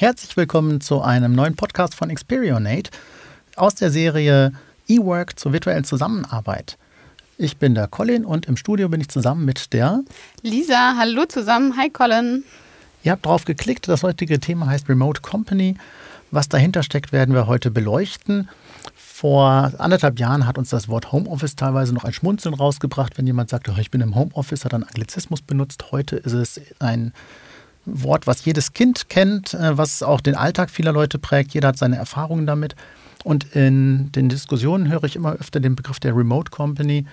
Herzlich 0.00 0.36
willkommen 0.36 0.80
zu 0.80 1.02
einem 1.02 1.32
neuen 1.32 1.56
Podcast 1.56 1.96
von 1.96 2.08
Experionate 2.08 2.92
aus 3.56 3.74
der 3.74 3.90
Serie 3.90 4.52
eWork 4.86 5.36
zur 5.36 5.52
virtuellen 5.52 5.82
Zusammenarbeit. 5.82 6.78
Ich 7.36 7.56
bin 7.56 7.74
der 7.74 7.88
Colin 7.88 8.24
und 8.24 8.46
im 8.46 8.56
Studio 8.56 8.88
bin 8.88 9.00
ich 9.00 9.08
zusammen 9.08 9.44
mit 9.44 9.72
der 9.72 10.04
Lisa. 10.42 10.94
Hallo 10.96 11.24
zusammen. 11.24 11.76
Hi 11.76 11.90
Colin. 11.90 12.44
Ihr 13.02 13.10
habt 13.10 13.26
drauf 13.26 13.44
geklickt. 13.44 13.88
Das 13.88 14.04
heutige 14.04 14.38
Thema 14.38 14.68
heißt 14.68 14.88
Remote 14.88 15.20
Company. 15.20 15.74
Was 16.30 16.48
dahinter 16.48 16.84
steckt, 16.84 17.10
werden 17.10 17.34
wir 17.34 17.48
heute 17.48 17.72
beleuchten. 17.72 18.48
Vor 18.94 19.72
anderthalb 19.78 20.20
Jahren 20.20 20.46
hat 20.46 20.58
uns 20.58 20.70
das 20.70 20.86
Wort 20.86 21.10
Homeoffice 21.10 21.56
teilweise 21.56 21.92
noch 21.92 22.04
ein 22.04 22.12
Schmunzeln 22.12 22.54
rausgebracht, 22.54 23.18
wenn 23.18 23.26
jemand 23.26 23.50
sagt, 23.50 23.68
oh, 23.68 23.74
ich 23.76 23.90
bin 23.90 24.00
im 24.00 24.14
Homeoffice, 24.14 24.64
hat 24.64 24.74
einen 24.74 24.84
Anglizismus 24.84 25.42
benutzt. 25.42 25.90
Heute 25.90 26.14
ist 26.14 26.34
es 26.34 26.60
ein 26.78 27.12
Wort, 27.92 28.26
was 28.26 28.44
jedes 28.44 28.72
Kind 28.72 29.08
kennt, 29.08 29.54
äh, 29.54 29.76
was 29.76 30.02
auch 30.02 30.20
den 30.20 30.34
Alltag 30.34 30.70
vieler 30.70 30.92
Leute 30.92 31.18
prägt. 31.18 31.54
Jeder 31.54 31.68
hat 31.68 31.78
seine 31.78 31.96
Erfahrungen 31.96 32.46
damit. 32.46 32.76
Und 33.24 33.54
in 33.54 34.12
den 34.12 34.28
Diskussionen 34.28 34.88
höre 34.88 35.04
ich 35.04 35.16
immer 35.16 35.32
öfter 35.32 35.60
den 35.60 35.76
Begriff 35.76 35.98
der 35.98 36.16
Remote 36.16 36.50
Company 36.50 37.06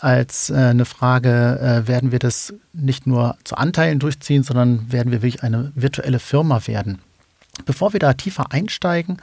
als 0.00 0.50
äh, 0.50 0.56
eine 0.56 0.84
Frage, 0.84 1.58
äh, 1.60 1.88
werden 1.88 2.12
wir 2.12 2.18
das 2.18 2.52
nicht 2.72 3.06
nur 3.06 3.36
zu 3.44 3.56
Anteilen 3.56 3.98
durchziehen, 3.98 4.42
sondern 4.42 4.92
werden 4.92 5.12
wir 5.12 5.22
wirklich 5.22 5.42
eine 5.42 5.72
virtuelle 5.74 6.18
Firma 6.18 6.66
werden. 6.66 6.98
Bevor 7.64 7.92
wir 7.92 8.00
da 8.00 8.12
tiefer 8.14 8.52
einsteigen, 8.52 9.18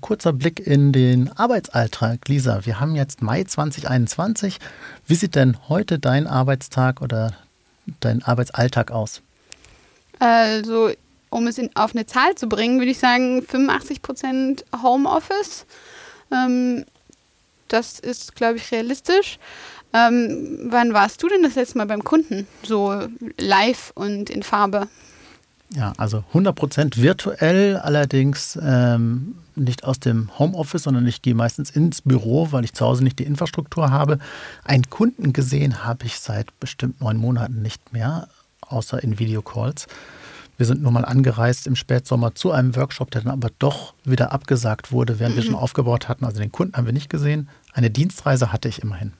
kurzer 0.00 0.32
Blick 0.32 0.66
in 0.66 0.92
den 0.92 1.30
Arbeitsalltag. 1.36 2.26
Lisa, 2.26 2.64
wir 2.64 2.80
haben 2.80 2.96
jetzt 2.96 3.20
Mai 3.20 3.44
2021. 3.44 4.58
Wie 5.06 5.14
sieht 5.14 5.34
denn 5.34 5.56
heute 5.68 5.98
dein 5.98 6.26
Arbeitstag 6.26 7.02
oder 7.02 7.34
dein 8.00 8.22
Arbeitsalltag 8.22 8.90
aus? 8.90 9.20
Also, 10.18 10.90
um 11.30 11.46
es 11.46 11.58
in, 11.58 11.70
auf 11.74 11.94
eine 11.94 12.06
Zahl 12.06 12.34
zu 12.34 12.48
bringen, 12.48 12.78
würde 12.78 12.90
ich 12.90 12.98
sagen 12.98 13.42
85 13.42 14.02
Prozent 14.02 14.64
Homeoffice. 14.82 15.66
Ähm, 16.32 16.84
das 17.68 17.98
ist, 17.98 18.34
glaube 18.34 18.56
ich, 18.56 18.70
realistisch. 18.72 19.38
Ähm, 19.92 20.68
wann 20.70 20.92
warst 20.92 21.22
du 21.22 21.28
denn 21.28 21.42
das 21.42 21.54
letzte 21.54 21.78
Mal 21.78 21.86
beim 21.86 22.04
Kunden? 22.04 22.46
So 22.62 23.08
live 23.38 23.92
und 23.94 24.30
in 24.30 24.42
Farbe? 24.42 24.88
Ja, 25.74 25.92
also 25.98 26.24
100 26.28 26.56
Prozent 26.56 27.02
virtuell, 27.02 27.76
allerdings 27.76 28.58
ähm, 28.62 29.36
nicht 29.54 29.84
aus 29.84 30.00
dem 30.00 30.30
Homeoffice, 30.38 30.84
sondern 30.84 31.06
ich 31.06 31.20
gehe 31.20 31.34
meistens 31.34 31.70
ins 31.70 32.00
Büro, 32.00 32.52
weil 32.52 32.64
ich 32.64 32.72
zu 32.72 32.86
Hause 32.86 33.04
nicht 33.04 33.18
die 33.18 33.24
Infrastruktur 33.24 33.90
habe. 33.90 34.18
Einen 34.64 34.88
Kunden 34.88 35.34
gesehen 35.34 35.84
habe 35.84 36.06
ich 36.06 36.20
seit 36.20 36.58
bestimmt 36.58 37.00
neun 37.02 37.18
Monaten 37.18 37.60
nicht 37.60 37.92
mehr 37.92 38.28
außer 38.68 39.02
in 39.02 39.18
Videocalls. 39.18 39.86
Wir 40.56 40.66
sind 40.66 40.82
nur 40.82 40.90
mal 40.90 41.04
angereist 41.04 41.66
im 41.68 41.76
Spätsommer 41.76 42.34
zu 42.34 42.50
einem 42.50 42.74
Workshop, 42.74 43.12
der 43.12 43.22
dann 43.22 43.32
aber 43.32 43.50
doch 43.58 43.94
wieder 44.04 44.32
abgesagt 44.32 44.90
wurde, 44.90 45.20
während 45.20 45.36
mhm. 45.36 45.38
wir 45.38 45.44
schon 45.44 45.54
aufgebaut 45.54 46.08
hatten. 46.08 46.24
Also 46.24 46.40
den 46.40 46.50
Kunden 46.50 46.76
haben 46.76 46.86
wir 46.86 46.92
nicht 46.92 47.08
gesehen. 47.08 47.48
Eine 47.72 47.90
Dienstreise 47.90 48.52
hatte 48.52 48.68
ich 48.68 48.82
immerhin. 48.82 49.12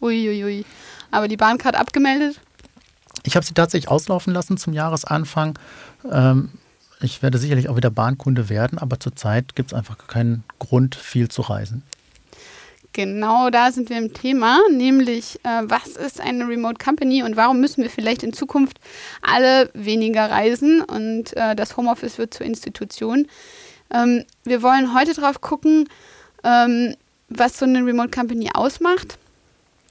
Uiuiui. 0.00 0.44
Ui, 0.44 0.44
ui. 0.44 0.64
Aber 1.10 1.26
die 1.26 1.38
Bahncard 1.38 1.74
abgemeldet? 1.74 2.40
Ich 3.24 3.34
habe 3.34 3.44
sie 3.44 3.54
tatsächlich 3.54 3.90
auslaufen 3.90 4.32
lassen 4.32 4.58
zum 4.58 4.74
Jahresanfang. 4.74 5.58
Ähm, 6.10 6.50
ich 7.00 7.22
werde 7.22 7.38
sicherlich 7.38 7.68
auch 7.68 7.76
wieder 7.76 7.90
Bahnkunde 7.90 8.48
werden, 8.48 8.78
aber 8.78 9.00
zurzeit 9.00 9.54
gibt 9.54 9.72
es 9.72 9.78
einfach 9.78 9.98
keinen 10.06 10.44
Grund, 10.58 10.94
viel 10.94 11.28
zu 11.28 11.42
reisen. 11.42 11.82
Genau 12.92 13.50
da 13.50 13.70
sind 13.70 13.90
wir 13.90 13.98
im 13.98 14.12
Thema, 14.12 14.58
nämlich 14.70 15.38
äh, 15.44 15.62
was 15.64 15.88
ist 15.88 16.20
eine 16.20 16.48
Remote 16.48 16.82
Company 16.82 17.22
und 17.22 17.36
warum 17.36 17.60
müssen 17.60 17.82
wir 17.82 17.90
vielleicht 17.90 18.22
in 18.22 18.32
Zukunft 18.32 18.78
alle 19.22 19.70
weniger 19.74 20.30
reisen 20.30 20.80
und 20.80 21.36
äh, 21.36 21.54
das 21.54 21.76
Homeoffice 21.76 22.18
wird 22.18 22.34
zur 22.34 22.46
Institution. 22.46 23.28
Ähm, 23.92 24.24
wir 24.44 24.62
wollen 24.62 24.94
heute 24.94 25.14
drauf 25.14 25.40
gucken, 25.40 25.88
ähm, 26.42 26.96
was 27.28 27.58
so 27.58 27.66
eine 27.66 27.84
Remote 27.84 28.10
Company 28.10 28.50
ausmacht. 28.52 29.18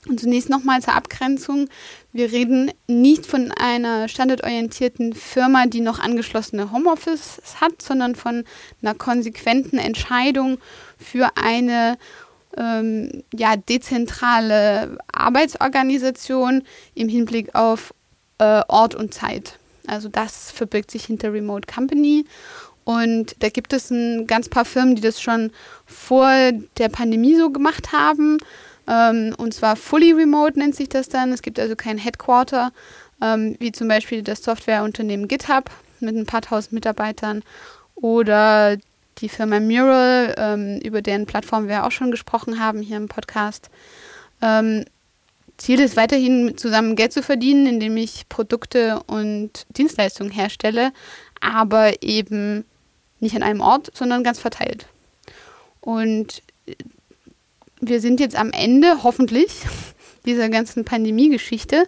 Und 0.07 0.21
zunächst 0.21 0.49
nochmal 0.49 0.81
zur 0.81 0.95
Abgrenzung. 0.95 1.67
Wir 2.13 2.31
reden 2.31 2.71
nicht 2.87 3.25
von 3.25 3.51
einer 3.51 4.07
standardorientierten 4.07 5.13
Firma, 5.13 5.65
die 5.65 5.81
noch 5.81 5.99
angeschlossene 5.99 6.71
Homeoffice 6.71 7.41
hat, 7.59 7.81
sondern 7.81 8.15
von 8.15 8.45
einer 8.81 8.95
konsequenten 8.95 9.77
Entscheidung 9.77 10.59
für 10.97 11.31
eine 11.35 11.97
ähm, 12.57 13.23
ja, 13.33 13.55
dezentrale 13.55 14.97
Arbeitsorganisation 15.11 16.63
im 16.95 17.09
Hinblick 17.09 17.55
auf 17.55 17.93
äh, 18.39 18.61
Ort 18.67 18.95
und 18.95 19.13
Zeit. 19.13 19.59
Also 19.87 20.09
das 20.09 20.51
verbirgt 20.51 20.91
sich 20.91 21.05
hinter 21.05 21.31
Remote 21.31 21.71
Company. 21.71 22.25
Und 22.83 23.35
da 23.39 23.49
gibt 23.49 23.73
es 23.73 23.91
ein 23.91 24.27
ganz 24.27 24.47
paar 24.49 24.65
Firmen, 24.65 24.95
die 24.95 25.01
das 25.01 25.21
schon 25.21 25.51
vor 25.85 26.29
der 26.77 26.89
Pandemie 26.89 27.35
so 27.35 27.49
gemacht 27.49 27.91
haben. 27.91 28.37
Ähm, 28.87 29.35
und 29.37 29.53
zwar 29.53 29.75
fully 29.75 30.13
remote 30.13 30.57
nennt 30.57 30.75
sich 30.75 30.89
das 30.89 31.09
dann. 31.09 31.33
Es 31.33 31.41
gibt 31.41 31.59
also 31.59 31.75
kein 31.75 31.97
Headquarter, 31.97 32.71
ähm, 33.21 33.55
wie 33.59 33.71
zum 33.71 33.87
Beispiel 33.87 34.23
das 34.23 34.43
Softwareunternehmen 34.43 35.27
GitHub 35.27 35.69
mit 35.99 36.15
ein 36.15 36.25
paar 36.25 36.41
tausend 36.41 36.73
Mitarbeitern 36.73 37.43
oder 37.95 38.77
die 39.19 39.29
Firma 39.29 39.59
Mural, 39.59 40.35
ähm, 40.37 40.79
über 40.83 41.01
deren 41.01 41.25
Plattform 41.25 41.67
wir 41.67 41.85
auch 41.85 41.91
schon 41.91 42.11
gesprochen 42.11 42.59
haben 42.59 42.81
hier 42.81 42.97
im 42.97 43.07
Podcast. 43.07 43.69
Ähm, 44.41 44.85
Ziel 45.57 45.79
ist 45.79 45.97
weiterhin 45.97 46.55
zusammen 46.57 46.95
Geld 46.95 47.13
zu 47.13 47.23
verdienen, 47.23 47.65
indem 47.65 47.97
ich 47.97 48.29
Produkte 48.29 49.01
und 49.07 49.65
Dienstleistungen 49.75 50.31
herstelle, 50.31 50.91
aber 51.41 52.03
eben 52.03 52.63
nicht 53.19 53.35
an 53.35 53.43
einem 53.43 53.61
Ort, 53.61 53.91
sondern 53.95 54.23
ganz 54.23 54.39
verteilt. 54.39 54.85
Und 55.81 56.43
wir 57.79 58.01
sind 58.01 58.19
jetzt 58.19 58.35
am 58.35 58.51
Ende, 58.51 59.03
hoffentlich, 59.03 59.61
dieser 60.25 60.49
ganzen 60.49 60.85
Pandemie-Geschichte. 60.85 61.87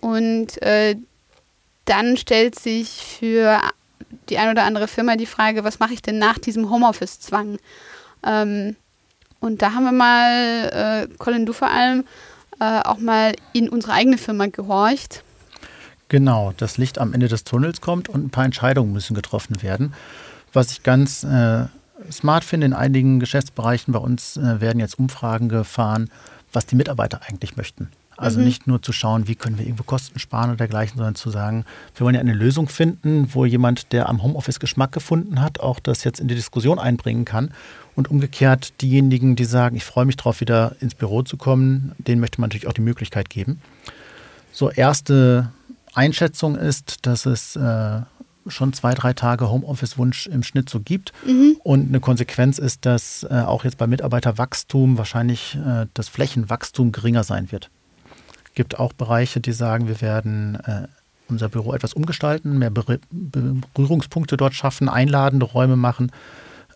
Und 0.00 0.60
äh, 0.62 0.96
dann 1.84 2.16
stellt 2.16 2.58
sich 2.58 2.88
für 2.88 3.60
die 4.28 4.38
ein 4.38 4.50
oder 4.50 4.64
andere 4.64 4.88
Firma 4.88 5.16
die 5.16 5.26
Frage, 5.26 5.64
was 5.64 5.78
mache 5.78 5.94
ich 5.94 6.02
denn 6.02 6.18
nach 6.18 6.38
diesem 6.38 6.70
Homeoffice-Zwang? 6.70 7.58
Ähm, 8.24 8.76
und 9.40 9.62
da 9.62 9.72
haben 9.72 9.84
wir 9.84 9.92
mal, 9.92 11.08
äh, 11.10 11.16
Colin, 11.18 11.46
du 11.46 11.52
vor 11.52 11.70
allem, 11.70 12.04
äh, 12.60 12.80
auch 12.80 12.98
mal 12.98 13.34
in 13.52 13.68
unsere 13.68 13.92
eigene 13.92 14.18
Firma 14.18 14.46
gehorcht. 14.46 15.24
Genau, 16.08 16.52
das 16.56 16.76
Licht 16.76 16.98
am 16.98 17.14
Ende 17.14 17.28
des 17.28 17.44
Tunnels 17.44 17.80
kommt 17.80 18.08
und 18.08 18.24
ein 18.26 18.30
paar 18.30 18.44
Entscheidungen 18.44 18.92
müssen 18.92 19.14
getroffen 19.14 19.62
werden. 19.62 19.94
Was 20.52 20.72
ich 20.72 20.82
ganz 20.82 21.22
äh, 21.22 21.66
smart 22.10 22.44
finde, 22.44 22.66
in 22.66 22.72
einigen 22.72 23.20
Geschäftsbereichen 23.20 23.92
bei 23.92 24.00
uns 24.00 24.36
äh, 24.36 24.60
werden 24.60 24.80
jetzt 24.80 24.98
Umfragen 24.98 25.48
gefahren, 25.48 26.10
was 26.52 26.66
die 26.66 26.76
Mitarbeiter 26.76 27.20
eigentlich 27.26 27.56
möchten. 27.56 27.90
Also 28.20 28.38
mhm. 28.38 28.44
nicht 28.44 28.66
nur 28.66 28.82
zu 28.82 28.92
schauen, 28.92 29.28
wie 29.28 29.34
können 29.34 29.56
wir 29.56 29.64
irgendwo 29.64 29.82
Kosten 29.82 30.18
sparen 30.18 30.50
oder 30.50 30.58
dergleichen, 30.58 30.98
sondern 30.98 31.14
zu 31.14 31.30
sagen, 31.30 31.64
wir 31.96 32.04
wollen 32.04 32.14
ja 32.14 32.20
eine 32.20 32.34
Lösung 32.34 32.68
finden, 32.68 33.30
wo 33.32 33.46
jemand, 33.46 33.92
der 33.92 34.10
am 34.10 34.22
Homeoffice 34.22 34.60
Geschmack 34.60 34.92
gefunden 34.92 35.40
hat, 35.40 35.60
auch 35.60 35.80
das 35.80 36.04
jetzt 36.04 36.20
in 36.20 36.28
die 36.28 36.34
Diskussion 36.34 36.78
einbringen 36.78 37.24
kann. 37.24 37.50
Und 37.96 38.10
umgekehrt 38.10 38.74
diejenigen, 38.82 39.36
die 39.36 39.46
sagen, 39.46 39.74
ich 39.74 39.84
freue 39.84 40.04
mich 40.04 40.18
darauf, 40.18 40.40
wieder 40.40 40.76
ins 40.80 40.94
Büro 40.94 41.22
zu 41.22 41.38
kommen, 41.38 41.92
denen 41.96 42.20
möchte 42.20 42.42
man 42.42 42.48
natürlich 42.48 42.66
auch 42.66 42.74
die 42.74 42.82
Möglichkeit 42.82 43.30
geben. 43.30 43.62
So, 44.52 44.70
erste 44.70 45.50
Einschätzung 45.94 46.56
ist, 46.56 47.06
dass 47.06 47.24
es 47.24 47.56
äh, 47.56 48.00
schon 48.48 48.74
zwei, 48.74 48.92
drei 48.92 49.14
Tage 49.14 49.48
Homeoffice-Wunsch 49.48 50.26
im 50.26 50.42
Schnitt 50.42 50.68
so 50.68 50.80
gibt. 50.80 51.14
Mhm. 51.24 51.56
Und 51.62 51.88
eine 51.88 52.00
Konsequenz 52.00 52.58
ist, 52.58 52.84
dass 52.84 53.26
äh, 53.30 53.40
auch 53.46 53.64
jetzt 53.64 53.78
bei 53.78 53.86
Mitarbeiterwachstum 53.86 54.98
wahrscheinlich 54.98 55.56
äh, 55.56 55.86
das 55.94 56.10
Flächenwachstum 56.10 56.92
geringer 56.92 57.24
sein 57.24 57.50
wird 57.50 57.70
gibt 58.60 58.78
auch 58.78 58.92
Bereiche, 58.92 59.40
die 59.40 59.52
sagen, 59.52 59.88
wir 59.88 60.02
werden 60.02 60.56
äh, 60.66 60.86
unser 61.30 61.48
Büro 61.48 61.72
etwas 61.72 61.94
umgestalten, 61.94 62.58
mehr 62.58 62.70
Berührungspunkte 62.70 64.36
dort 64.36 64.52
schaffen, 64.52 64.90
einladende 64.90 65.46
Räume 65.46 65.76
machen 65.76 66.12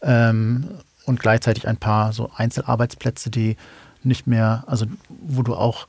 ähm, 0.00 0.66
und 1.04 1.20
gleichzeitig 1.20 1.69
ein 1.69 1.76
paar 1.76 2.14
so 2.14 2.31
Einzelarbeitsplätze, 2.34 3.28
die 3.28 3.58
nicht 4.02 4.26
mehr, 4.26 4.64
also 4.66 4.86
wo 5.10 5.42
du 5.42 5.54
auch 5.54 5.86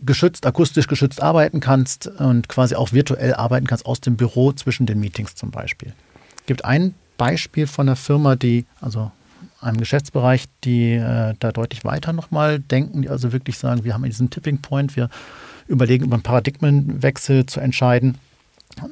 geschützt, 0.00 0.46
akustisch 0.46 0.88
geschützt 0.88 1.22
arbeiten 1.22 1.60
kannst 1.60 2.08
und 2.08 2.48
quasi 2.48 2.74
auch 2.74 2.90
virtuell 2.90 3.34
arbeiten 3.34 3.68
kannst 3.68 3.86
aus 3.86 4.00
dem 4.00 4.16
Büro 4.16 4.50
zwischen 4.50 4.86
den 4.86 4.98
Meetings 4.98 5.36
zum 5.36 5.52
Beispiel. 5.52 5.92
Es 6.38 6.46
gibt 6.46 6.64
ein 6.64 6.96
Beispiel 7.18 7.68
von 7.68 7.88
einer 7.88 7.94
Firma, 7.94 8.34
die, 8.34 8.66
also 8.80 9.12
einem 9.62 9.78
Geschäftsbereich, 9.78 10.46
die 10.64 10.94
äh, 10.94 11.34
da 11.38 11.52
deutlich 11.52 11.84
weiter 11.84 12.12
nochmal 12.12 12.58
denken, 12.58 13.02
die 13.02 13.08
also 13.08 13.32
wirklich 13.32 13.58
sagen, 13.58 13.84
wir 13.84 13.94
haben 13.94 14.04
diesen 14.04 14.30
Tipping 14.30 14.58
Point, 14.58 14.96
wir 14.96 15.08
überlegen 15.68 16.04
über 16.04 16.14
einen 16.14 16.22
Paradigmenwechsel 16.22 17.46
zu 17.46 17.60
entscheiden. 17.60 18.18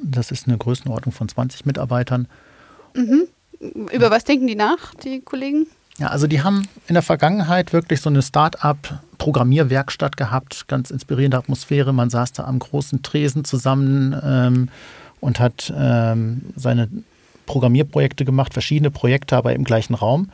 Das 0.03 0.31
ist 0.31 0.47
eine 0.47 0.57
Größenordnung 0.57 1.13
von 1.13 1.27
20 1.27 1.65
Mitarbeitern. 1.65 2.27
Mhm. 2.95 3.27
Über 3.91 4.09
was 4.09 4.23
denken 4.23 4.47
die 4.47 4.55
nach, 4.55 4.95
die 4.95 5.21
Kollegen? 5.21 5.67
Ja, 5.97 6.07
also 6.07 6.25
die 6.25 6.41
haben 6.41 6.67
in 6.87 6.93
der 6.93 7.03
Vergangenheit 7.03 7.73
wirklich 7.73 8.01
so 8.01 8.09
eine 8.09 8.21
Start-up-Programmierwerkstatt 8.21 10.17
gehabt, 10.17 10.67
ganz 10.67 10.89
inspirierende 10.89 11.37
Atmosphäre. 11.37 11.93
Man 11.93 12.09
saß 12.09 12.31
da 12.33 12.45
am 12.45 12.59
großen 12.59 13.03
Tresen 13.03 13.45
zusammen 13.45 14.19
ähm, 14.23 14.69
und 15.19 15.39
hat 15.39 15.71
ähm, 15.77 16.53
seine 16.55 16.89
Programmierprojekte 17.45 18.25
gemacht, 18.25 18.53
verschiedene 18.53 18.89
Projekte, 18.89 19.35
aber 19.35 19.53
im 19.53 19.63
gleichen 19.63 19.93
Raum 19.93 20.29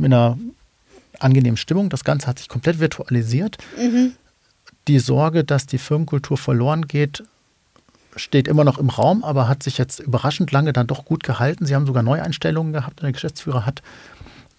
mit 0.00 0.12
einer 0.12 0.38
angenehmen 1.18 1.56
Stimmung. 1.56 1.88
Das 1.88 2.04
Ganze 2.04 2.26
hat 2.26 2.38
sich 2.38 2.48
komplett 2.48 2.80
virtualisiert. 2.80 3.58
Mhm. 3.78 4.12
Die 4.88 4.98
Sorge, 4.98 5.44
dass 5.44 5.66
die 5.66 5.78
Firmenkultur 5.78 6.38
verloren 6.38 6.86
geht, 6.86 7.22
steht 8.16 8.48
immer 8.48 8.64
noch 8.64 8.78
im 8.78 8.88
Raum, 8.88 9.22
aber 9.22 9.46
hat 9.46 9.62
sich 9.62 9.78
jetzt 9.78 10.00
überraschend 10.00 10.50
lange 10.52 10.72
dann 10.72 10.86
doch 10.86 11.04
gut 11.04 11.22
gehalten. 11.22 11.66
Sie 11.66 11.74
haben 11.74 11.86
sogar 11.86 12.02
Neueinstellungen 12.02 12.72
gehabt 12.72 13.00
und 13.00 13.04
der 13.04 13.12
Geschäftsführer 13.12 13.66
hat 13.66 13.82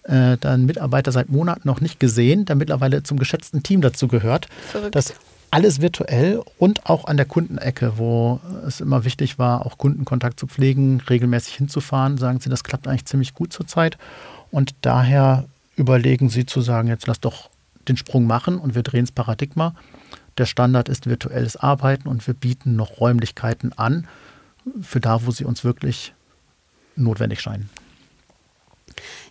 äh, 0.04 0.36
dann 0.38 0.64
Mitarbeiter 0.64 1.12
seit 1.12 1.28
Monaten 1.28 1.68
noch 1.68 1.80
nicht 1.80 2.00
gesehen, 2.00 2.44
der 2.44 2.56
mittlerweile 2.56 3.02
zum 3.02 3.18
geschätzten 3.18 3.62
Team 3.62 3.82
dazu 3.82 4.08
gehört. 4.08 4.48
Verrückt. 4.70 4.94
Das 4.94 5.14
alles 5.50 5.82
virtuell 5.82 6.42
und 6.58 6.86
auch 6.86 7.04
an 7.04 7.18
der 7.18 7.26
Kundenecke, 7.26 7.98
wo 7.98 8.40
es 8.66 8.80
immer 8.80 9.04
wichtig 9.04 9.38
war, 9.38 9.66
auch 9.66 9.76
Kundenkontakt 9.76 10.40
zu 10.40 10.46
pflegen, 10.46 11.02
regelmäßig 11.02 11.54
hinzufahren, 11.56 12.16
sagen 12.16 12.40
Sie, 12.40 12.48
das 12.48 12.64
klappt 12.64 12.88
eigentlich 12.88 13.04
ziemlich 13.04 13.34
gut 13.34 13.52
zurzeit. 13.52 13.98
Und 14.52 14.74
daher 14.82 15.48
überlegen 15.76 16.28
Sie 16.28 16.46
zu 16.46 16.60
sagen, 16.60 16.86
jetzt 16.86 17.08
lass 17.08 17.18
doch 17.18 17.50
den 17.88 17.96
Sprung 17.96 18.26
machen 18.26 18.58
und 18.58 18.76
wir 18.76 18.82
drehen 18.82 19.04
das 19.06 19.10
Paradigma. 19.10 19.74
Der 20.38 20.46
Standard 20.46 20.88
ist 20.88 21.06
virtuelles 21.06 21.56
Arbeiten 21.56 22.06
und 22.06 22.24
wir 22.26 22.34
bieten 22.34 22.76
noch 22.76 23.00
Räumlichkeiten 23.00 23.72
an, 23.72 24.06
für 24.80 25.00
da, 25.00 25.26
wo 25.26 25.32
sie 25.32 25.44
uns 25.44 25.64
wirklich 25.64 26.14
notwendig 26.94 27.40
scheinen. 27.40 27.68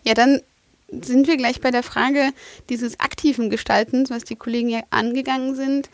Ja, 0.03 0.13
dann 0.13 0.41
sind 0.89 1.27
wir 1.27 1.37
gleich 1.37 1.61
bei 1.61 1.71
der 1.71 1.83
Frage 1.83 2.31
dieses 2.69 2.99
aktiven 2.99 3.49
Gestaltens, 3.49 4.09
was 4.09 4.25
die 4.25 4.35
Kollegen 4.35 4.69
ja 4.69 4.81
angegangen 4.89 5.55
sind. 5.55 5.89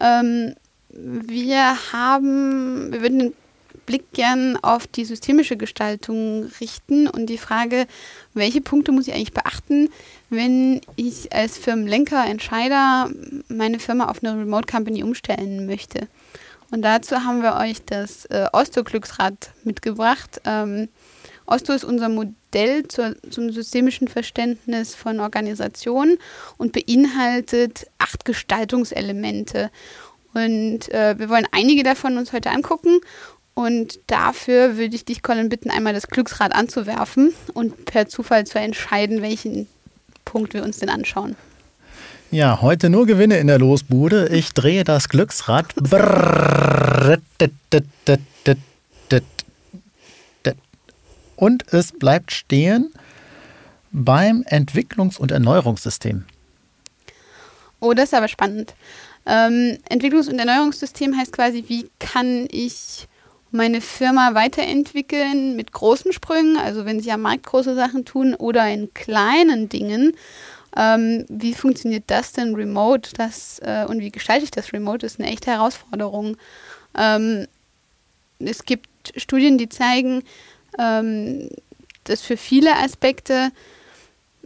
Ähm, 0.00 0.54
wir 0.88 1.92
haben, 1.92 2.92
wir 2.92 3.02
würden 3.02 3.18
den 3.18 3.34
Blick 3.88 4.12
gern 4.12 4.58
auf 4.60 4.86
die 4.86 5.06
systemische 5.06 5.56
Gestaltung 5.56 6.44
richten 6.60 7.08
und 7.08 7.24
die 7.26 7.38
Frage, 7.38 7.86
welche 8.34 8.60
Punkte 8.60 8.92
muss 8.92 9.08
ich 9.08 9.14
eigentlich 9.14 9.32
beachten, 9.32 9.88
wenn 10.28 10.82
ich 10.96 11.32
als 11.32 11.56
Firmenlenker, 11.56 12.26
Entscheider 12.26 13.08
meine 13.48 13.78
Firma 13.78 14.10
auf 14.10 14.22
eine 14.22 14.38
Remote 14.38 14.70
Company 14.70 15.02
umstellen 15.02 15.64
möchte. 15.64 16.06
Und 16.70 16.82
dazu 16.82 17.16
haben 17.24 17.42
wir 17.42 17.56
euch 17.56 17.82
das 17.86 18.26
äh, 18.26 18.46
Osto-Glücksrad 18.52 19.52
mitgebracht. 19.64 20.42
Ähm, 20.44 20.90
Osto 21.46 21.72
ist 21.72 21.84
unser 21.84 22.10
Modell 22.10 22.86
zur, 22.88 23.16
zum 23.30 23.50
systemischen 23.50 24.06
Verständnis 24.06 24.94
von 24.94 25.18
Organisationen 25.18 26.18
und 26.58 26.72
beinhaltet 26.72 27.86
acht 27.96 28.26
Gestaltungselemente. 28.26 29.70
Und 30.34 30.90
äh, 30.90 31.18
wir 31.18 31.30
wollen 31.30 31.46
einige 31.52 31.82
davon 31.82 32.18
uns 32.18 32.32
heute 32.32 32.50
angucken. 32.50 33.00
Und 33.58 33.98
dafür 34.06 34.76
würde 34.76 34.94
ich 34.94 35.04
dich, 35.04 35.20
Colin, 35.20 35.48
bitten, 35.48 35.68
einmal 35.68 35.92
das 35.92 36.06
Glücksrad 36.06 36.54
anzuwerfen 36.54 37.34
und 37.54 37.86
per 37.86 38.06
Zufall 38.06 38.46
zu 38.46 38.60
entscheiden, 38.60 39.20
welchen 39.20 39.66
Punkt 40.24 40.54
wir 40.54 40.62
uns 40.62 40.78
denn 40.78 40.88
anschauen. 40.88 41.34
Ja, 42.30 42.62
heute 42.62 42.88
nur 42.88 43.04
Gewinne 43.04 43.38
in 43.38 43.48
der 43.48 43.58
Losbude. 43.58 44.28
Ich 44.28 44.52
drehe 44.54 44.84
das 44.84 45.08
Glücksrad. 45.08 45.74
Und 51.34 51.72
es 51.72 51.90
bleibt 51.98 52.30
stehen 52.30 52.92
beim 53.90 54.44
Entwicklungs- 54.48 55.18
und 55.18 55.32
Erneuerungssystem. 55.32 56.26
Oh, 57.80 57.92
das 57.92 58.04
ist 58.04 58.14
aber 58.14 58.28
spannend. 58.28 58.74
Ähm, 59.26 59.78
Entwicklungs- 59.90 60.30
und 60.30 60.38
Erneuerungssystem 60.38 61.18
heißt 61.18 61.32
quasi, 61.32 61.64
wie 61.66 61.90
kann 61.98 62.46
ich 62.52 63.08
meine 63.50 63.80
Firma 63.80 64.34
weiterentwickeln 64.34 65.56
mit 65.56 65.72
großen 65.72 66.12
Sprüngen, 66.12 66.56
also 66.56 66.84
wenn 66.84 67.00
sie 67.00 67.12
am 67.12 67.22
Markt 67.22 67.46
große 67.46 67.74
Sachen 67.74 68.04
tun 68.04 68.34
oder 68.34 68.68
in 68.68 68.92
kleinen 68.94 69.68
Dingen. 69.68 70.14
Ähm, 70.76 71.24
wie 71.28 71.54
funktioniert 71.54 72.04
das 72.08 72.32
denn 72.32 72.54
remote? 72.54 73.10
Das, 73.16 73.58
äh, 73.60 73.86
und 73.88 74.00
wie 74.00 74.10
gestalte 74.10 74.44
ich 74.44 74.50
das 74.50 74.72
remote? 74.72 74.98
Das 74.98 75.14
ist 75.14 75.20
eine 75.20 75.30
echte 75.30 75.50
Herausforderung. 75.50 76.36
Ähm, 76.96 77.46
es 78.38 78.64
gibt 78.64 78.88
Studien, 79.16 79.58
die 79.58 79.68
zeigen, 79.68 80.22
ähm, 80.78 81.48
dass 82.04 82.22
für 82.22 82.36
viele 82.36 82.76
Aspekte 82.76 83.50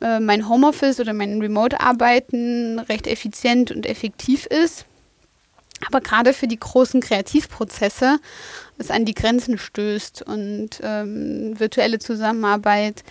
äh, 0.00 0.20
mein 0.20 0.48
Homeoffice 0.48 1.00
oder 1.00 1.12
mein 1.12 1.40
Remote-Arbeiten 1.40 2.78
recht 2.78 3.06
effizient 3.06 3.70
und 3.70 3.87
effektiv 3.87 4.46
ist. 4.46 4.87
Aber 5.87 6.00
gerade 6.00 6.32
für 6.32 6.46
die 6.46 6.58
großen 6.58 7.00
Kreativprozesse 7.00 8.19
es 8.79 8.90
an 8.90 9.05
die 9.05 9.14
Grenzen 9.14 9.58
stößt 9.58 10.23
und 10.23 10.81
ähm, 10.82 11.58
virtuelle 11.58 11.99
Zusammenarbeit 11.99 13.05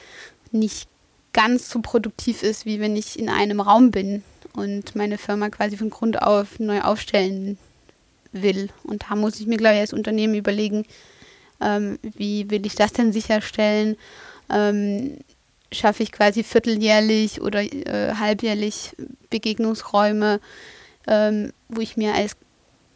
nicht 0.51 0.89
ganz 1.33 1.69
so 1.69 1.79
produktiv 1.79 2.43
ist, 2.43 2.65
wie 2.65 2.79
wenn 2.79 2.95
ich 2.95 3.17
in 3.17 3.29
einem 3.29 3.61
Raum 3.61 3.91
bin 3.91 4.23
und 4.53 4.95
meine 4.95 5.17
Firma 5.17 5.49
quasi 5.49 5.77
von 5.77 5.89
Grund 5.89 6.21
auf 6.21 6.59
neu 6.59 6.81
aufstellen 6.81 7.57
will. 8.31 8.69
Und 8.83 9.05
da 9.09 9.15
muss 9.15 9.39
ich 9.39 9.47
mir, 9.47 9.57
glaube 9.57 9.75
ich, 9.75 9.81
als 9.81 9.93
Unternehmen 9.93 10.35
überlegen, 10.35 10.85
ähm, 11.61 11.99
wie 12.01 12.49
will 12.49 12.65
ich 12.65 12.75
das 12.75 12.93
denn 12.93 13.13
sicherstellen? 13.13 13.95
Ähm, 14.49 15.17
schaffe 15.71 16.03
ich 16.03 16.11
quasi 16.11 16.43
vierteljährlich 16.43 17.41
oder 17.41 17.61
äh, 17.61 18.15
halbjährlich 18.15 18.95
Begegnungsräume, 19.29 20.41
ähm, 21.07 21.53
wo 21.69 21.79
ich 21.79 21.95
mir 21.95 22.13
als 22.13 22.35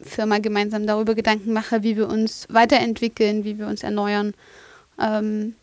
Firma 0.00 0.38
gemeinsam 0.38 0.86
darüber 0.86 1.14
Gedanken 1.14 1.52
mache, 1.52 1.82
wie 1.82 1.96
wir 1.96 2.08
uns 2.08 2.46
weiterentwickeln, 2.50 3.44
wie 3.44 3.58
wir 3.58 3.66
uns 3.66 3.82
erneuern 3.82 4.34
ähm, 5.00 5.54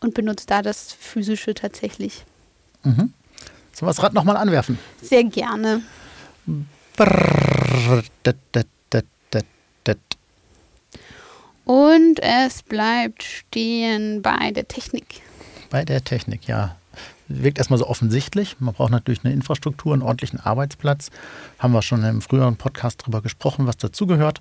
und 0.00 0.14
benutze 0.14 0.46
da 0.46 0.62
das 0.62 0.92
Physische 0.92 1.54
tatsächlich. 1.54 2.24
Mhm. 2.84 3.12
Sollen 3.72 3.88
wir 3.88 3.94
das 3.94 4.02
Rad 4.02 4.14
nochmal 4.14 4.36
anwerfen? 4.36 4.78
Sehr 5.02 5.24
gerne. 5.24 5.82
Brrr, 6.96 8.02
dat, 8.22 8.36
dat, 8.50 8.66
und 11.66 12.20
es 12.22 12.62
bleibt 12.62 13.24
stehen 13.24 14.22
bei 14.22 14.52
der 14.52 14.68
Technik. 14.68 15.20
Bei 15.68 15.84
der 15.84 16.02
Technik, 16.02 16.46
ja. 16.46 16.76
Wirkt 17.28 17.58
erstmal 17.58 17.78
so 17.78 17.86
offensichtlich. 17.86 18.56
Man 18.60 18.74
braucht 18.74 18.92
natürlich 18.92 19.24
eine 19.24 19.34
Infrastruktur, 19.34 19.92
einen 19.92 20.02
ordentlichen 20.02 20.40
Arbeitsplatz. 20.40 21.10
Haben 21.58 21.72
wir 21.72 21.82
schon 21.82 22.04
im 22.04 22.22
früheren 22.22 22.56
Podcast 22.56 23.02
darüber 23.02 23.22
gesprochen, 23.22 23.66
was 23.66 23.76
dazugehört. 23.76 24.40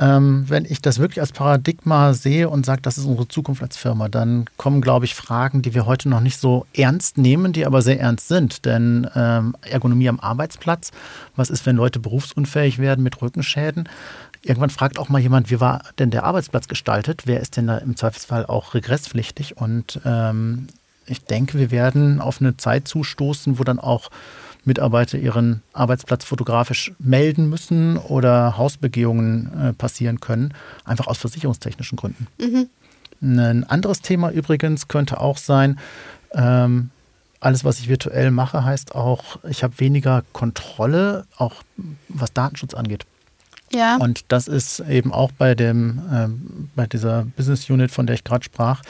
Ähm, 0.00 0.46
wenn 0.48 0.64
ich 0.64 0.80
das 0.80 0.98
wirklich 0.98 1.20
als 1.20 1.32
Paradigma 1.32 2.14
sehe 2.14 2.48
und 2.48 2.64
sage, 2.64 2.80
das 2.80 2.96
ist 2.96 3.04
unsere 3.04 3.28
Zukunft 3.28 3.62
als 3.62 3.76
Firma, 3.76 4.08
dann 4.08 4.46
kommen, 4.56 4.80
glaube 4.80 5.04
ich, 5.04 5.14
Fragen, 5.14 5.60
die 5.60 5.74
wir 5.74 5.84
heute 5.84 6.08
noch 6.08 6.20
nicht 6.20 6.38
so 6.38 6.64
ernst 6.72 7.18
nehmen, 7.18 7.52
die 7.52 7.66
aber 7.66 7.82
sehr 7.82 8.00
ernst 8.00 8.28
sind. 8.28 8.64
Denn 8.64 9.06
ähm, 9.14 9.54
Ergonomie 9.60 10.08
am 10.08 10.18
Arbeitsplatz, 10.18 10.90
was 11.36 11.50
ist, 11.50 11.66
wenn 11.66 11.76
Leute 11.76 12.00
berufsunfähig 12.00 12.78
werden 12.78 13.02
mit 13.02 13.20
Rückenschäden? 13.20 13.90
Irgendwann 14.42 14.70
fragt 14.70 14.98
auch 14.98 15.10
mal 15.10 15.20
jemand, 15.20 15.50
wie 15.50 15.60
war 15.60 15.82
denn 15.98 16.10
der 16.10 16.24
Arbeitsplatz 16.24 16.66
gestaltet? 16.66 17.24
Wer 17.26 17.40
ist 17.40 17.58
denn 17.58 17.66
da 17.66 17.76
im 17.76 17.94
Zweifelsfall 17.94 18.46
auch 18.46 18.72
regresspflichtig? 18.72 19.58
Und 19.58 20.00
ähm, 20.06 20.68
ich 21.10 21.24
denke, 21.24 21.58
wir 21.58 21.70
werden 21.70 22.20
auf 22.20 22.40
eine 22.40 22.56
Zeit 22.56 22.88
zustoßen, 22.88 23.58
wo 23.58 23.64
dann 23.64 23.78
auch 23.78 24.10
Mitarbeiter 24.64 25.18
ihren 25.18 25.62
Arbeitsplatz 25.72 26.24
fotografisch 26.24 26.92
melden 26.98 27.48
müssen 27.48 27.96
oder 27.96 28.56
Hausbegehungen 28.56 29.50
äh, 29.58 29.72
passieren 29.72 30.20
können, 30.20 30.54
einfach 30.84 31.06
aus 31.06 31.18
versicherungstechnischen 31.18 31.96
Gründen. 31.96 32.26
Mhm. 32.38 32.68
Ein 33.22 33.64
anderes 33.64 34.00
Thema 34.00 34.30
übrigens 34.30 34.88
könnte 34.88 35.20
auch 35.20 35.38
sein, 35.38 35.78
ähm, 36.32 36.90
alles, 37.40 37.64
was 37.64 37.80
ich 37.80 37.88
virtuell 37.88 38.30
mache, 38.30 38.64
heißt 38.64 38.94
auch, 38.94 39.38
ich 39.48 39.62
habe 39.62 39.80
weniger 39.80 40.22
Kontrolle, 40.32 41.24
auch 41.36 41.62
was 42.08 42.32
Datenschutz 42.32 42.74
angeht. 42.74 43.06
Ja. 43.72 43.96
Und 43.96 44.24
das 44.28 44.46
ist 44.46 44.80
eben 44.80 45.12
auch 45.12 45.32
bei 45.32 45.54
dem, 45.54 46.00
äh, 46.12 46.28
bei 46.76 46.86
dieser 46.86 47.24
Business 47.36 47.70
Unit, 47.70 47.90
von 47.90 48.06
der 48.06 48.14
ich 48.14 48.24
gerade 48.24 48.44
sprach, 48.44 48.82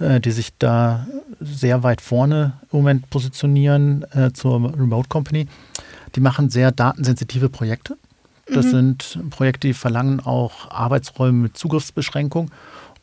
äh, 0.00 0.20
die 0.20 0.32
sich 0.32 0.52
da 0.58 1.06
sehr 1.40 1.82
weit 1.82 2.00
vorne 2.00 2.54
im 2.72 2.78
Moment 2.78 3.10
positionieren 3.10 4.04
äh, 4.12 4.32
zur 4.32 4.74
Remote 4.74 5.08
Company. 5.08 5.46
Die 6.14 6.20
machen 6.20 6.50
sehr 6.50 6.72
datensensitive 6.72 7.48
Projekte. 7.48 7.96
Das 8.46 8.66
mhm. 8.66 8.70
sind 8.70 9.18
Projekte, 9.30 9.68
die 9.68 9.74
verlangen 9.74 10.20
auch 10.20 10.70
Arbeitsräume 10.70 11.38
mit 11.38 11.56
Zugriffsbeschränkung. 11.56 12.50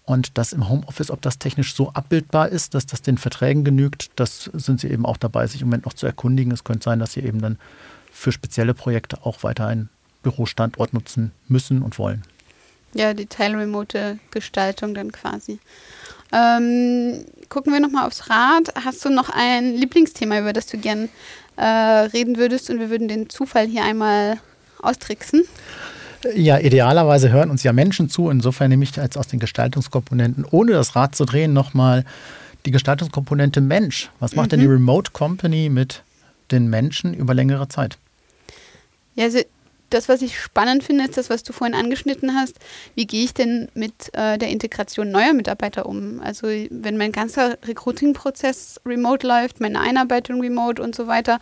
Und 0.04 0.38
das 0.38 0.52
im 0.52 0.68
Homeoffice, 0.68 1.12
ob 1.12 1.22
das 1.22 1.38
technisch 1.38 1.76
so 1.76 1.92
abbildbar 1.94 2.50
ist, 2.50 2.74
dass 2.74 2.86
das 2.86 3.02
den 3.02 3.18
Verträgen 3.18 3.64
genügt, 3.64 4.12
das 4.16 4.50
sind 4.54 4.80
sie 4.80 4.88
eben 4.88 5.06
auch 5.06 5.18
dabei, 5.18 5.48
sich 5.48 5.62
im 5.62 5.68
Moment 5.68 5.86
noch 5.86 5.94
zu 5.94 6.06
erkundigen. 6.06 6.52
Es 6.52 6.64
könnte 6.64 6.84
sein, 6.84 7.00
dass 7.00 7.14
sie 7.14 7.22
eben 7.22 7.40
dann 7.40 7.58
für 8.12 8.32
spezielle 8.32 8.74
Projekte 8.74 9.26
auch 9.26 9.44
weiter 9.44 9.68
ein 9.68 9.90
Bürostandort 10.24 10.94
nutzen 10.94 11.32
müssen 11.48 11.82
und 11.82 11.98
wollen. 11.98 12.24
Ja, 12.94 13.14
die 13.14 13.26
teilremote 13.26 14.20
Gestaltung 14.32 14.94
dann 14.94 15.12
quasi. 15.12 15.60
Ähm, 16.32 17.26
gucken 17.50 17.74
wir 17.74 17.80
nochmal 17.80 18.08
aufs 18.08 18.30
Rad. 18.30 18.74
Hast 18.86 19.04
du 19.06 19.10
noch 19.10 19.30
ein 19.30 19.76
Lieblingsthema, 19.76 20.40
über 20.40 20.54
das 20.54 20.68
du 20.68 20.78
gern 20.78 21.10
äh, 21.58 21.64
reden 21.64 22.38
würdest 22.38 22.70
und 22.70 22.80
wir 22.80 22.90
würden 22.90 23.08
den 23.08 23.30
Zufall 23.30 23.68
hier 23.68 23.84
einmal 23.84 24.38
austricksen? 24.82 25.44
Ja, 26.36 26.60
idealerweise 26.60 27.32
hören 27.32 27.50
uns 27.50 27.64
ja 27.64 27.74
Menschen 27.74 28.10
zu. 28.10 28.30
Insofern 28.30 28.70
nehme 28.70 28.84
ich 28.84 28.96
jetzt 28.96 29.18
aus 29.18 29.28
den 29.28 29.40
Gestaltungskomponenten, 29.40 30.46
ohne 30.50 30.74
das 30.74 30.96
Rad 30.96 31.16
zu 31.16 31.26
drehen, 31.26 31.54
nochmal 31.54 32.06
die 32.66 32.72
Gestaltungskomponente 32.72 33.60
Mensch. 33.60 34.10
Was 34.20 34.36
macht 34.36 34.48
mhm. 34.48 34.50
denn 34.52 34.60
die 34.62 34.66
Remote 34.68 35.12
Company 35.12 35.70
mit 35.70 36.04
den 36.52 36.70
Menschen 36.70 37.14
über 37.14 37.34
längere 37.34 37.68
Zeit? 37.70 37.98
Ja, 39.16 39.26
also 39.26 39.40
das, 39.94 40.10
was 40.10 40.22
ich 40.22 40.40
spannend 40.40 40.84
finde, 40.84 41.06
ist 41.06 41.18
das, 41.18 41.30
was 41.30 41.44
du 41.44 41.54
vorhin 41.54 41.76
angeschnitten 41.76 42.36
hast. 42.36 42.58
Wie 42.96 43.06
gehe 43.06 43.24
ich 43.24 43.34
denn 43.34 43.70
mit 43.74 44.14
äh, 44.14 44.38
der 44.38 44.50
Integration 44.50 45.12
neuer 45.12 45.34
Mitarbeiter 45.34 45.86
um? 45.86 46.20
Also 46.22 46.48
wenn 46.48 46.98
mein 46.98 47.12
ganzer 47.12 47.58
Recruiting-Prozess 47.66 48.82
remote 48.86 49.28
läuft, 49.28 49.60
meine 49.60 49.80
Einarbeitung 49.80 50.42
remote 50.42 50.82
und 50.82 50.96
so 50.96 51.08
weiter, 51.08 51.40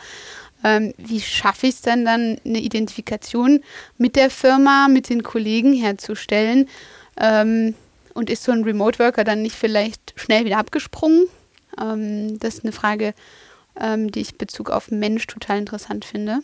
ähm, 0.63 0.94
wie 0.98 1.22
schaffe 1.22 1.68
ich 1.68 1.75
es 1.75 1.82
denn 1.82 2.06
dann, 2.06 2.38
eine 2.46 2.60
Identifikation 2.60 3.62
mit 3.98 4.15
der 4.15 4.29
Firma, 4.29 4.88
mit 4.89 5.10
den 5.10 5.24
Kollegen 5.24 5.74
herzustellen? 5.74 6.68
Ähm, 7.18 7.75
und 8.13 8.29
ist 8.29 8.44
so 8.44 8.51
ein 8.51 8.63
Remote-Worker 8.63 9.24
dann 9.24 9.41
nicht 9.41 9.56
vielleicht 9.56 10.13
schnell 10.15 10.46
wieder 10.46 10.58
abgesprungen? 10.58 11.27
Ähm, 11.79 12.39
das 12.39 12.56
ist 12.56 12.63
eine 12.63 12.74
Frage, 12.74 13.13
ähm, 13.79 14.12
die 14.12 14.22
ich 14.22 14.38
Bezug 14.38 14.70
auf 14.70 14.91
Mensch 14.91 15.27
total 15.27 15.60
interessant 15.60 16.06
finde. 16.06 16.39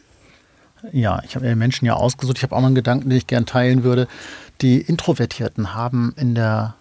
Ja, 0.92 1.22
ich 1.25 1.36
habe 1.36 1.56
Menschen 1.56 1.86
ja 1.86 1.94
ausgesucht. 1.94 2.38
Ich 2.38 2.44
habe 2.44 2.56
auch 2.56 2.60
noch 2.60 2.68
einen 2.68 2.75
Gedanken, 2.75 3.10
den 3.10 3.18
ich 3.18 3.27
gerne 3.27 3.46
teilen 3.46 3.84
würde. 3.84 4.08
Die 4.62 4.80
Introvertierten 4.80 5.74
haben 5.74 6.13
in 6.18 6.36
der 6.36 6.75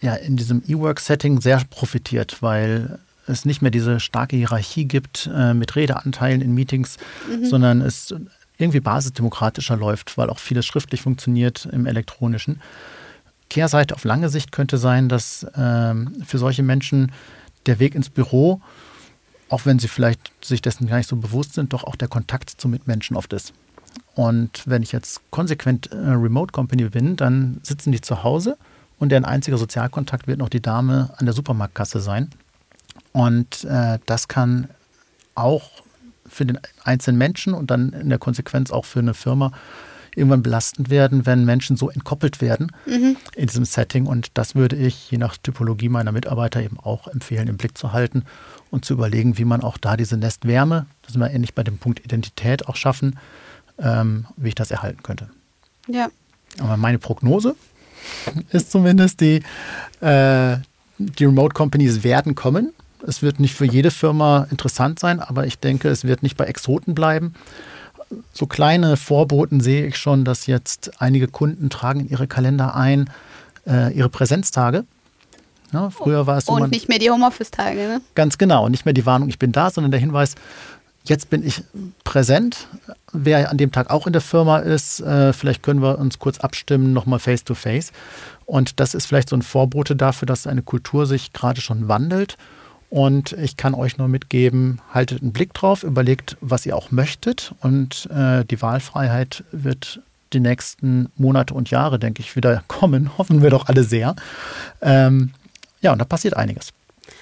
ja, 0.00 0.14
in 0.14 0.36
diesem 0.36 0.62
E-Work-Setting 0.66 1.40
sehr 1.40 1.62
profitiert, 1.68 2.38
weil 2.40 2.98
es 3.26 3.44
nicht 3.44 3.62
mehr 3.62 3.70
diese 3.70 4.00
starke 4.00 4.36
Hierarchie 4.36 4.86
gibt 4.86 5.28
äh, 5.32 5.52
mit 5.54 5.76
Redeanteilen 5.76 6.40
in 6.40 6.54
Meetings, 6.54 6.96
mhm. 7.28 7.44
sondern 7.44 7.80
es 7.80 8.14
irgendwie 8.58 8.80
basisdemokratischer 8.80 9.76
läuft, 9.76 10.16
weil 10.16 10.30
auch 10.30 10.38
vieles 10.38 10.64
schriftlich 10.64 11.02
funktioniert 11.02 11.68
im 11.70 11.86
elektronischen. 11.86 12.60
Kehrseite 13.50 13.94
auf 13.94 14.04
lange 14.04 14.28
Sicht 14.28 14.50
könnte 14.50 14.78
sein, 14.78 15.08
dass 15.08 15.46
ähm, 15.56 16.22
für 16.24 16.38
solche 16.38 16.62
Menschen 16.62 17.12
der 17.66 17.78
Weg 17.78 17.94
ins 17.94 18.08
Büro, 18.08 18.60
auch 19.48 19.66
wenn 19.66 19.78
sie 19.78 19.88
vielleicht 19.88 20.32
sich 20.44 20.62
dessen 20.62 20.86
gar 20.86 20.96
nicht 20.96 21.08
so 21.08 21.16
bewusst 21.16 21.54
sind, 21.54 21.72
doch 21.72 21.84
auch 21.84 21.96
der 21.96 22.08
Kontakt 22.08 22.50
zu 22.50 22.68
Mitmenschen 22.68 23.16
oft 23.16 23.32
ist. 23.32 23.52
Und 24.14 24.62
wenn 24.66 24.82
ich 24.82 24.92
jetzt 24.92 25.20
konsequent 25.30 25.92
äh, 25.92 25.96
Remote 25.96 26.52
Company 26.52 26.88
bin, 26.88 27.16
dann 27.16 27.60
sitzen 27.62 27.92
die 27.92 28.00
zu 28.00 28.22
Hause 28.22 28.56
und 28.98 29.10
deren 29.10 29.24
einziger 29.24 29.58
Sozialkontakt 29.58 30.26
wird 30.26 30.38
noch 30.38 30.48
die 30.48 30.62
Dame 30.62 31.10
an 31.16 31.26
der 31.26 31.34
Supermarktkasse 31.34 32.00
sein. 32.00 32.30
Und 33.12 33.64
äh, 33.64 33.98
das 34.06 34.28
kann 34.28 34.68
auch 35.34 35.70
für 36.26 36.44
den 36.44 36.58
einzelnen 36.82 37.18
Menschen 37.18 37.54
und 37.54 37.70
dann 37.70 37.92
in 37.92 38.08
der 38.08 38.18
Konsequenz 38.18 38.70
auch 38.70 38.84
für 38.84 38.98
eine 38.98 39.14
Firma 39.14 39.52
irgendwann 40.16 40.42
belastend 40.42 40.90
werden, 40.90 41.26
wenn 41.26 41.44
Menschen 41.44 41.76
so 41.76 41.90
entkoppelt 41.90 42.40
werden 42.40 42.72
mhm. 42.86 43.16
in 43.36 43.46
diesem 43.46 43.64
Setting. 43.64 44.06
Und 44.06 44.30
das 44.34 44.54
würde 44.54 44.74
ich 44.74 45.10
je 45.10 45.18
nach 45.18 45.36
Typologie 45.36 45.90
meiner 45.90 46.10
Mitarbeiter 46.10 46.62
eben 46.62 46.80
auch 46.80 47.06
empfehlen, 47.06 47.48
im 47.48 47.58
Blick 47.58 47.76
zu 47.76 47.92
halten 47.92 48.24
und 48.70 48.84
zu 48.84 48.94
überlegen, 48.94 49.38
wie 49.38 49.44
man 49.44 49.60
auch 49.60 49.76
da 49.76 49.96
diese 49.96 50.16
Nestwärme, 50.16 50.86
das 51.02 51.12
sind 51.12 51.20
wir 51.20 51.30
ähnlich 51.30 51.54
bei 51.54 51.62
dem 51.62 51.78
Punkt 51.78 52.04
Identität 52.04 52.66
auch 52.66 52.76
schaffen, 52.76 53.18
ähm, 53.78 54.26
wie 54.36 54.48
ich 54.48 54.54
das 54.54 54.70
erhalten 54.70 55.02
könnte. 55.02 55.28
Ja. 55.86 56.08
Aber 56.58 56.76
meine 56.78 56.98
Prognose 56.98 57.54
ist 58.50 58.70
zumindest 58.70 59.20
die, 59.20 59.42
äh, 60.00 60.56
die 60.98 61.24
Remote 61.26 61.54
Companies 61.54 62.02
werden 62.02 62.34
kommen. 62.34 62.72
Es 63.06 63.22
wird 63.22 63.38
nicht 63.38 63.54
für 63.54 63.66
jede 63.66 63.90
Firma 63.90 64.46
interessant 64.50 64.98
sein, 64.98 65.20
aber 65.20 65.46
ich 65.46 65.58
denke, 65.58 65.88
es 65.88 66.04
wird 66.04 66.22
nicht 66.22 66.38
bei 66.38 66.46
Exoten 66.46 66.94
bleiben. 66.94 67.34
So 68.32 68.46
kleine 68.46 68.96
Vorboten 68.96 69.60
sehe 69.60 69.86
ich 69.86 69.96
schon, 69.96 70.24
dass 70.24 70.46
jetzt 70.46 71.00
einige 71.00 71.28
Kunden 71.28 71.70
tragen 71.70 72.00
in 72.00 72.08
ihre 72.08 72.26
Kalender 72.26 72.74
ein 72.74 73.10
äh, 73.66 73.92
ihre 73.92 74.08
Präsenztage. 74.08 74.84
Ja, 75.72 75.90
früher 75.90 76.26
war 76.26 76.38
es 76.38 76.46
so. 76.46 76.52
Und 76.52 76.60
man, 76.60 76.70
nicht 76.70 76.88
mehr 76.88 76.98
die 76.98 77.10
Homeoffice-Tage, 77.10 77.76
ne? 77.76 78.00
Ganz 78.14 78.38
genau. 78.38 78.64
Und 78.66 78.70
nicht 78.70 78.84
mehr 78.84 78.94
die 78.94 79.04
Warnung, 79.04 79.28
ich 79.28 79.38
bin 79.38 79.52
da, 79.52 79.70
sondern 79.70 79.90
der 79.90 80.00
Hinweis, 80.00 80.36
jetzt 81.04 81.28
bin 81.28 81.44
ich 81.44 81.64
präsent. 82.04 82.68
Wer 83.12 83.50
an 83.50 83.56
dem 83.56 83.72
Tag 83.72 83.90
auch 83.90 84.06
in 84.06 84.12
der 84.12 84.22
Firma 84.22 84.58
ist, 84.58 85.00
äh, 85.00 85.32
vielleicht 85.32 85.62
können 85.62 85.82
wir 85.82 85.98
uns 85.98 86.18
kurz 86.18 86.38
abstimmen, 86.38 86.92
nochmal 86.92 87.18
face-to-face. 87.18 87.92
Und 88.44 88.78
das 88.78 88.94
ist 88.94 89.06
vielleicht 89.06 89.28
so 89.28 89.36
ein 89.36 89.42
Vorbote 89.42 89.96
dafür, 89.96 90.26
dass 90.26 90.46
eine 90.46 90.62
Kultur 90.62 91.06
sich 91.06 91.32
gerade 91.32 91.60
schon 91.60 91.88
wandelt 91.88 92.36
und 92.90 93.32
ich 93.32 93.56
kann 93.56 93.74
euch 93.74 93.98
nur 93.98 94.08
mitgeben, 94.08 94.80
haltet 94.92 95.22
einen 95.22 95.32
Blick 95.32 95.54
drauf, 95.54 95.82
überlegt, 95.82 96.36
was 96.40 96.66
ihr 96.66 96.76
auch 96.76 96.90
möchtet. 96.90 97.52
Und 97.60 98.08
äh, 98.10 98.44
die 98.44 98.62
Wahlfreiheit 98.62 99.44
wird 99.52 100.00
die 100.32 100.40
nächsten 100.40 101.10
Monate 101.16 101.54
und 101.54 101.70
Jahre, 101.70 101.98
denke 101.98 102.20
ich, 102.20 102.36
wieder 102.36 102.62
kommen. 102.68 103.16
Hoffen 103.18 103.42
wir 103.42 103.50
doch 103.50 103.66
alle 103.66 103.84
sehr. 103.84 104.14
Ähm, 104.80 105.32
ja, 105.80 105.92
und 105.92 105.98
da 105.98 106.04
passiert 106.04 106.36
einiges. 106.36 106.72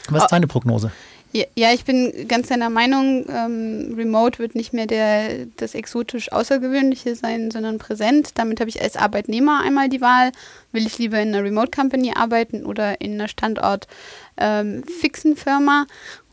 Was 0.09 0.25
ist 0.25 0.33
deine 0.33 0.47
Prognose? 0.47 0.93
Ja, 1.37 1.73
ich 1.73 1.85
bin 1.85 2.29
ganz 2.29 2.47
deiner 2.47 2.71
Meinung, 2.71 3.27
ähm, 3.29 3.95
Remote 3.97 4.39
wird 4.39 4.55
nicht 4.55 4.73
mehr 4.73 4.87
der, 4.87 5.47
das 5.57 5.75
exotisch 5.75 6.31
Außergewöhnliche 6.31 7.17
sein, 7.17 7.51
sondern 7.51 7.79
präsent. 7.79 8.39
Damit 8.39 8.61
habe 8.61 8.71
ich 8.71 8.81
als 8.81 8.97
Arbeitnehmer 8.97 9.61
einmal 9.61 9.89
die 9.89 10.01
Wahl, 10.01 10.31
will 10.71 10.87
ich 10.87 10.97
lieber 10.99 11.19
in 11.19 11.35
einer 11.35 11.43
Remote 11.43 11.73
Company 11.73 12.13
arbeiten 12.15 12.65
oder 12.65 13.01
in 13.01 13.15
einer 13.15 13.27
Standort 13.27 13.89
ähm, 14.37 14.85
fixen 14.85 15.37
Firma. 15.37 15.87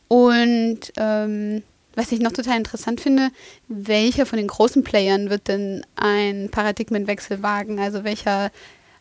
Und 0.07 0.93
ähm, 0.97 1.63
was 1.95 2.11
ich 2.11 2.19
noch 2.19 2.31
total 2.31 2.57
interessant 2.57 3.01
finde, 3.01 3.31
welcher 3.67 4.27
von 4.27 4.37
den 4.37 4.49
großen 4.49 4.83
Playern 4.83 5.31
wird 5.31 5.47
denn 5.47 5.83
ein 5.95 6.49
Paradigmenwechsel 6.51 7.41
wagen? 7.41 7.79
Also 7.79 8.03
welcher 8.03 8.51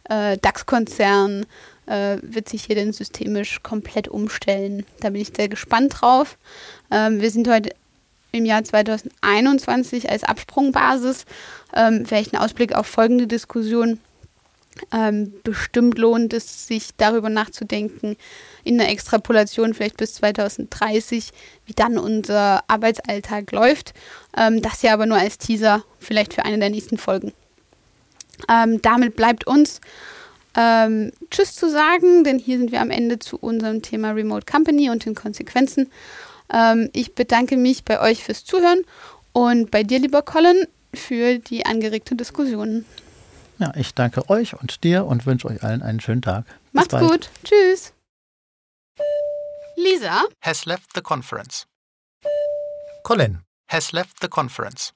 äh, 0.04 0.38
DAX-Konzern 0.38 1.45
äh, 1.90 2.18
wird 2.23 2.49
sich 2.49 2.64
hier 2.64 2.76
denn 2.76 2.92
systemisch 2.92 3.62
komplett 3.62 4.09
umstellen. 4.09 4.87
Da 5.00 5.11
bin 5.11 5.20
ich 5.20 5.32
sehr 5.35 5.49
gespannt 5.49 6.00
drauf. 6.00 6.38
Ähm, 6.90 7.20
wir 7.20 7.30
sind 7.30 7.49
heute 7.49 7.70
im 8.32 8.44
Jahr 8.44 8.62
2021 8.62 10.09
als 10.09 10.23
Absprungbasis. 10.23 11.25
Ähm, 11.75 12.06
vielleicht 12.06 12.32
ein 12.32 12.40
Ausblick 12.40 12.75
auf 12.75 12.87
folgende 12.87 13.26
Diskussion. 13.26 13.99
Ähm, 14.92 15.35
bestimmt 15.42 15.99
lohnt 15.99 16.32
es 16.32 16.68
sich 16.68 16.90
darüber 16.97 17.28
nachzudenken, 17.28 18.16
in 18.62 18.78
der 18.78 18.88
Extrapolation 18.88 19.75
vielleicht 19.75 19.97
bis 19.97 20.14
2030, 20.14 21.32
wie 21.66 21.73
dann 21.75 21.99
unser 21.99 22.62
Arbeitsalltag 22.68 23.50
läuft. 23.50 23.94
Ähm, 24.37 24.62
das 24.62 24.82
ja 24.82 24.92
aber 24.92 25.06
nur 25.06 25.18
als 25.18 25.38
Teaser, 25.38 25.82
vielleicht 25.99 26.35
für 26.35 26.44
eine 26.44 26.61
der 26.61 26.70
nächsten 26.70 26.99
Folgen. 26.99 27.32
Ähm, 28.49 28.80
damit 28.80 29.16
bleibt 29.16 29.47
uns 29.47 29.80
ähm, 30.57 31.12
Tschüss 31.30 31.54
zu 31.54 31.71
sagen, 31.71 32.25
denn 32.25 32.38
hier 32.38 32.59
sind 32.59 32.73
wir 32.73 32.80
am 32.80 32.90
Ende 32.90 33.19
zu 33.19 33.37
unserem 33.37 33.83
Thema 33.83 34.12
Remote 34.12 34.50
Company 34.50 34.90
und 34.90 35.04
den 35.04 35.14
Konsequenzen. 35.14 35.90
Ähm, 36.52 36.90
ich 36.92 37.14
bedanke 37.14 37.57
mich 37.57 37.85
bei 37.85 38.00
euch 38.00 38.25
fürs 38.25 38.45
Zuhören 38.45 38.85
und 39.33 39.71
bei 39.71 39.83
dir, 39.83 40.00
lieber 40.00 40.23
Colin, 40.23 40.66
für 40.92 41.38
die 41.38 41.66
angeregte 41.66 42.16
Diskussion. 42.16 42.85
Ja, 43.59 43.73
ich 43.76 43.95
danke 43.95 44.28
euch 44.30 44.59
und 44.61 44.83
dir 44.85 45.04
und 45.04 45.26
wünsche 45.26 45.47
euch 45.47 45.62
allen 45.62 45.83
einen 45.83 46.00
schönen 46.00 46.23
Tag. 46.23 46.45
Bis 46.47 46.54
Macht's 46.73 46.92
bald. 46.92 47.11
gut. 47.11 47.30
Tschüss. 47.45 47.92
Lisa 49.76 50.25
has 50.42 50.64
left 50.64 50.95
the 50.95 51.00
conference. 51.00 51.66
Colin 53.04 53.40
has 53.69 53.92
left 53.92 54.21
the 54.21 54.28
conference. 54.28 54.92